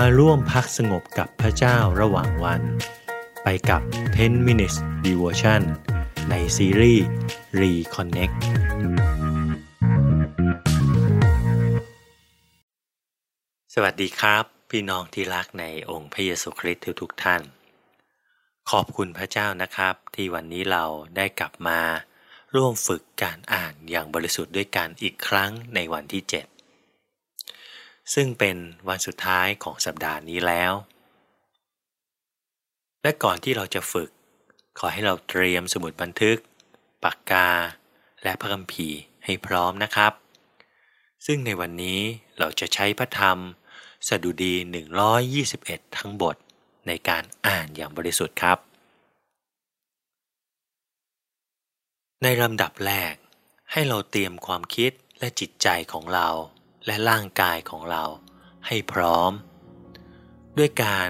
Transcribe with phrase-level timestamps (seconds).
[0.00, 2.62] มาร่วมพักสงบกับพระเจ้าระหว่างวัน
[3.42, 3.82] ไปกับ
[4.14, 4.76] 10 minutes
[5.06, 5.62] devotion
[6.30, 7.06] ในซีรีส์
[7.60, 8.36] Reconnect
[13.74, 17.42] สวัสดีครับ พี่น้องที่รักในองค์พระเยซูคริสต์ทุกท่าน
[18.70, 20.84] ขอบคุณพระเจ้านะครับ ที่วันนี้เรา
[21.16, 21.80] ได้กลับมา
[22.54, 26.53] ร่วมฝึกการอ่านอย่างบริสุทธิ์ด้วยกันอีกครั้งในวันที่ 7
[28.14, 28.56] ซึ่งเป็น
[28.88, 30.72] วันสุดท้ายของสัปดาห์นี้แล้ว
[33.02, 34.10] และก่อนที่เราจะฝึก
[34.78, 36.38] ขอให้เราเตรียมสมุดบันทึก
[37.04, 37.48] ปากกา
[38.22, 40.12] และพระคัมภีร์ให้พร้อมนะครับ
[41.26, 42.00] ซึ่งในวันนี้
[42.38, 43.38] เราจะใช้พระธรรม
[44.08, 44.54] สดุดี
[45.24, 46.36] 121 ทั้งบท
[46.86, 48.58] ในการอ่านอย่างบริสุทธิ์ครับ
[52.22, 53.14] ในลำดับแรก
[53.72, 56.28] ให้เราเตรียมความคิดและจิตใจของเรา
[56.86, 58.04] และร่างกายของเรา
[58.66, 59.32] ให้พร้อม
[60.58, 61.08] ด้วยการ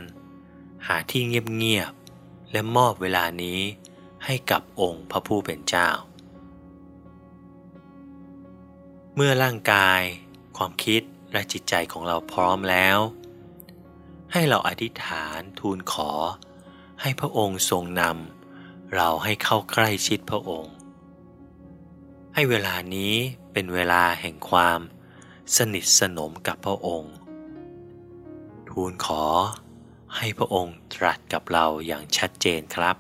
[0.86, 3.60] หาที่เงียบๆและมอบเวลานี้
[4.24, 5.90] ให้กับองค์พระผู้เป็นเจ้า
[9.14, 10.02] เมื่อร่างกาย
[10.56, 11.02] ความคิด
[11.32, 12.98] และจิตใจของเราพร้อมแล้ว
[14.32, 16.10] ให้เราอธิษฐานทูลขอ
[17.00, 20.74] ให้พระองค์ทรงนำเราให้เข้าใกล้ชิดพระองค์
[22.34, 23.14] ให้เวลานี้
[23.52, 24.80] เป็นเวลาแห่งความ
[25.56, 27.14] สนิทสนมกับพระองค์
[28.68, 29.24] ทูลขอ
[30.16, 32.96] ให้พระองค์ตรัสกับเราอย่างชัดเจนครับ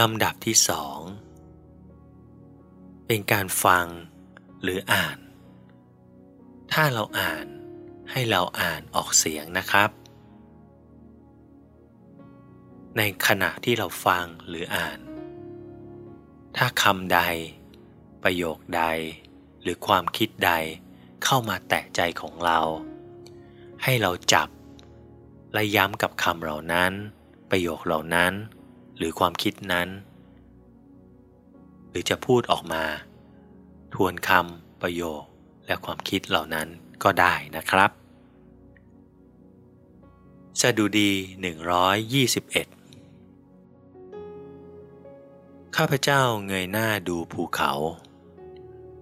[0.00, 0.98] ลำดับที่สอง
[3.06, 3.86] เป็นการฟัง
[4.62, 5.18] หรืออ่าน
[6.72, 7.46] ถ้าเราอ่าน
[8.10, 9.90] ให้เราอ่านออกเสียงนะครับ
[12.96, 14.98] ในขณะที่เราฟังหรืออ่าน
[16.56, 17.20] ถ้าคำใด
[18.22, 18.84] ประโยคใด
[19.62, 20.52] หรือความคิดใด
[21.24, 22.60] เข้ามาแตะใจของเรา
[23.82, 24.48] ให้เราจับ
[25.54, 26.92] และย้ำกับคำเหล่านั้น
[27.50, 28.34] ประโยคเหล่านั้น
[28.98, 29.88] หรือความคิดนั้น
[31.88, 32.84] หรือจะพูดออกมา
[33.94, 35.22] ทวนคำประโยค
[35.66, 36.68] และความคิดเหล่านั้น
[37.02, 37.90] ก็ได้นะครับ
[40.60, 41.22] สดุดี 121
[45.76, 47.72] ข้าพเจ้าเงยหน้าดูภูเขา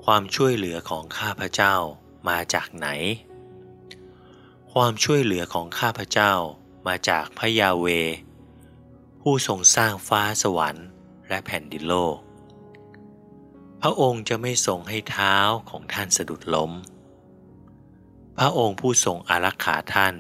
[0.04, 1.74] ความช่วยเหลือของข้าพเจ้า
[2.28, 2.88] มาจากไหน
[4.72, 6.32] ความช่วยเหลือของข้าพเจ้า
[6.86, 7.86] มาจากพระยาเว
[9.28, 10.87] ผู้ทรงสร้างฟ้าสวรรค์
[11.28, 12.19] และแผ่นดินโลก
[13.82, 15.37] พระองค์จะไม่ทรงให้เท้า
[15.70, 16.72] ของท่านสะดุดล้ม
[18.38, 20.15] พระองค์ผู้ทรงอารักขาท่าน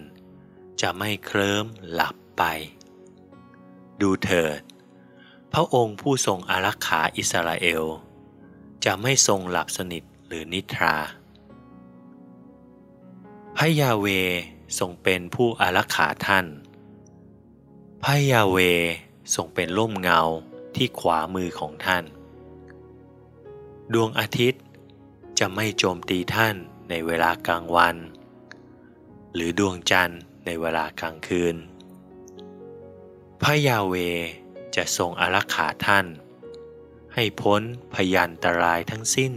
[0.80, 2.42] จะไม่เคลิ้มหลับไป
[4.00, 4.60] ดูเถิด
[5.52, 7.84] พระองค์ผู้ทรงอารักขาอิสราเอล
[8.84, 10.96] จะไม่ทรงหลับสนิทหรือนิทรา
[13.56, 14.06] พระยาเว
[14.78, 16.46] ทรงเป็นผู้อารักขาท่าน
[18.04, 18.58] พระยาเว
[19.34, 20.20] ทรงเป็นร่มเงา
[20.76, 22.04] ที่ขวามือของท่าน
[23.92, 24.62] ดวงอาทิตย์
[25.38, 26.56] จะไม่โจมตีท่าน
[26.90, 27.96] ในเวลากลางวัน
[29.34, 31.56] หรือดวงจันทร์ในเวลากลางคืน
[33.42, 33.94] พระยาเว
[34.76, 36.06] จะทรงอารักขาท่าน
[37.14, 37.62] ให้พ้น
[37.94, 39.32] พยันตรายทั้งสิ้น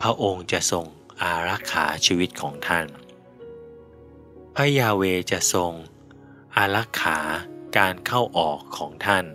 [0.00, 0.84] พระองค์จะทรง
[1.22, 2.86] อารักขาชีวิตของท่าน
[4.54, 5.02] พระยาเว
[5.32, 5.72] จะทรง
[6.58, 7.18] อารักขา
[7.76, 9.26] การเข้าออกของท่าน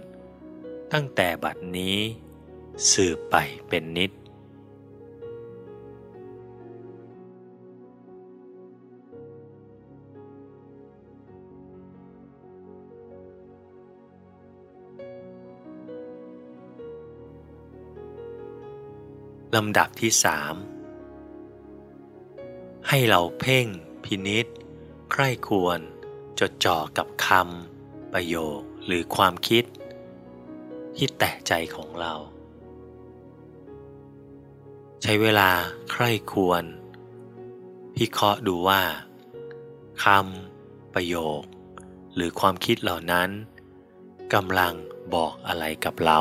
[0.93, 1.97] ตั้งแต่บัดนี้
[2.91, 3.35] สืบไป
[3.69, 4.11] เป็นนิด
[19.55, 20.55] ลำดับที่สาม
[22.89, 23.67] ให้เราเพ่ง
[24.03, 24.45] พินิษ
[25.11, 25.81] ใคร่ควร
[26.41, 29.63] จดจ่อกับคำประโยคหรือความคิด
[30.95, 32.13] ที่แตะใจของเรา
[35.01, 35.49] ใช้เวลา
[35.91, 36.63] ใคร่ควร
[37.95, 38.81] พิเคราะห์ดูว่า
[40.03, 41.41] คำประโยค
[42.15, 43.29] หรือความคิดเหล่านั้น
[44.33, 44.73] กำลัง
[45.15, 46.19] บอกอะไรกับเรา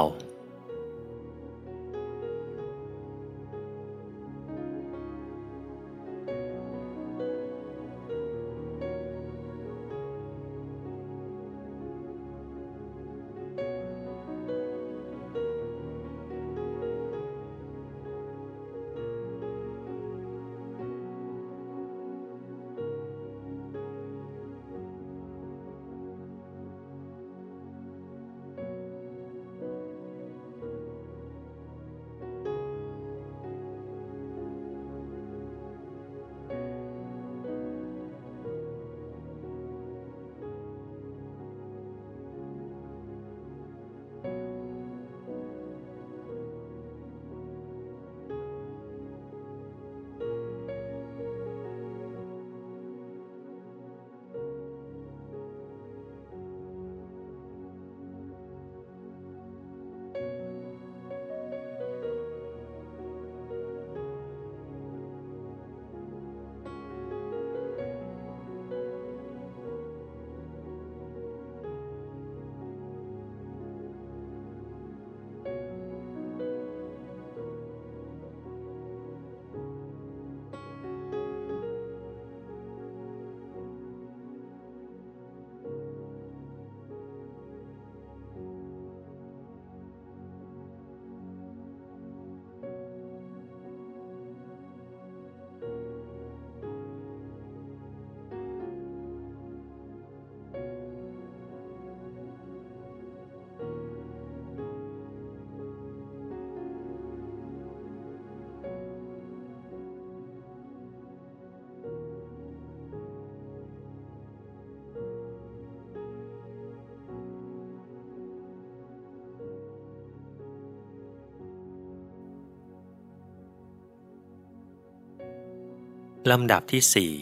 [126.30, 127.12] ลำดับที่สี่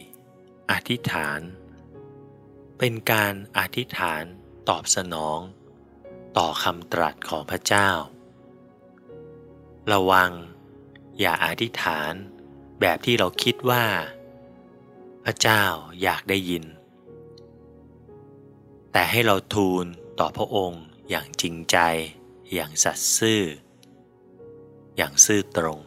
[0.71, 1.41] อธิษฐาน
[2.79, 4.25] เป็นการอธิษฐาน
[4.69, 5.39] ตอบสนอง
[6.39, 7.91] ต่อคำตรัสของพระเจ้า
[9.93, 10.31] ระวัง
[11.21, 12.13] อย่าอธิษฐาน
[12.81, 13.85] แบบที่เราคิดว่า
[15.25, 15.63] พระเจ้า
[16.03, 16.65] อยากได้ยิน
[18.93, 19.85] แต่ให้เราทูล
[20.21, 21.79] ต่อพระองค์อย่างจริงใจ
[22.55, 23.43] อย่างสัตย์ซื่อ
[24.97, 25.81] อย่างซื่อตรง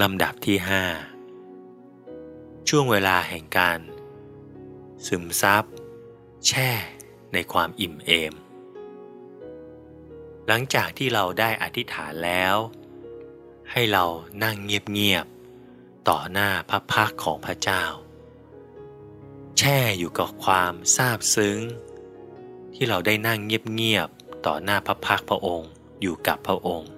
[0.00, 0.84] ลำดับที่ห้า
[2.68, 3.80] ช่วงเวลาแห่งการ
[5.06, 5.64] ซึมซับ
[6.46, 6.70] แช่
[7.32, 8.34] ในความอิ่มเอม
[10.46, 12.56] หลังจากที่เราได้อธิษฐานแล้ว
[13.70, 14.04] ให้เรา
[14.42, 17.84] นั่งเงียบๆต่อหน้าพระพักของพระเจ้า
[19.58, 21.60] แช่อยู่กับความซาบซึ้ง
[22.74, 25.70] ที่เราได้นั่งเงียบๆต่อหน้าพระพักพระองค์
[26.00, 26.92] อยู่กับพระองค์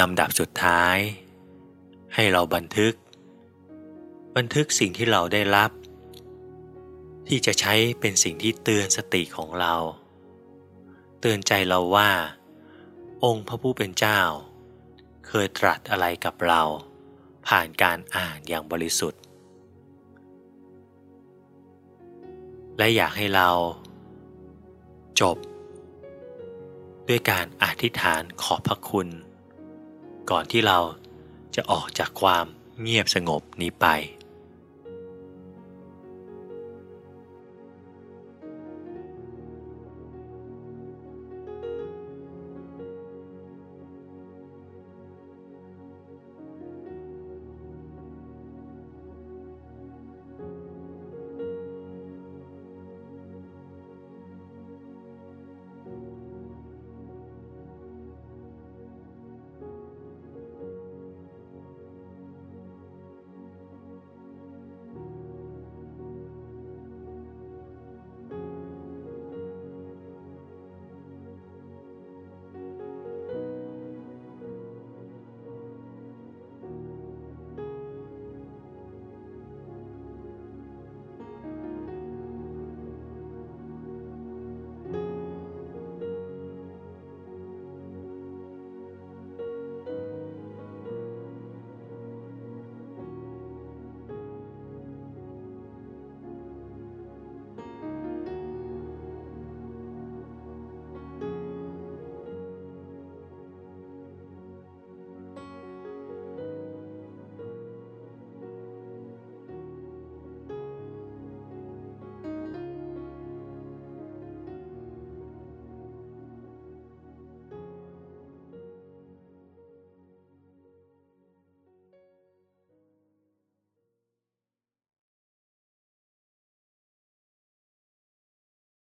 [0.00, 0.96] ลำดับสุดท้าย
[2.14, 2.94] ให้เราบันทึก
[4.36, 5.70] บันทึกสิ่งที่เราได้รับ
[7.28, 9.74] ที่จะใช้เป็นสิ่งที่เตือนสติของเรา
[11.20, 12.10] เตือนใจเราว่า
[13.24, 14.20] องค์พระผู้เป็นเจ้า
[15.26, 16.62] เคยตรัสอะไรกับเรา
[17.48, 19.20] ผ่านการอ่านอย่างบริสุทธิ์
[22.78, 23.50] และอยากให้เรา
[25.20, 25.36] จบ
[27.08, 29.08] ด้วยการอธิษฐานขอบพระคุณ
[30.30, 30.78] ก่อนที่เรา
[31.56, 32.44] จะออกจากความ
[32.80, 33.86] เงียบสงบนี้ไป